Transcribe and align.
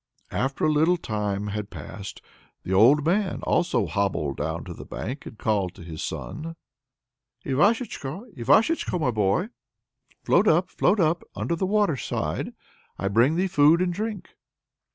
After 0.31 0.65
a 0.65 0.71
little 0.71 0.97
time 0.97 1.49
had 1.49 1.69
passed 1.69 2.23
by, 2.23 2.27
the 2.63 2.73
old 2.73 3.05
man 3.05 3.43
also 3.43 3.85
hobbled 3.85 4.37
down 4.37 4.63
to 4.63 4.73
the 4.73 4.83
bank 4.83 5.27
and 5.27 5.37
called 5.37 5.75
to 5.75 5.83
his 5.83 6.01
son: 6.01 6.55
Ivashechko, 7.45 8.33
Ivashechko, 8.35 8.97
my 8.99 9.11
boy, 9.11 9.49
Float 10.23 10.47
up, 10.47 10.71
float 10.71 10.99
up, 10.99 11.21
unto 11.35 11.55
the 11.55 11.67
waterside; 11.67 12.55
I 12.97 13.09
bring 13.09 13.35
thee 13.35 13.45
food 13.45 13.79
and 13.79 13.93
drink. 13.93 14.29